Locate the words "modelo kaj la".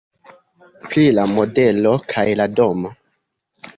1.33-2.49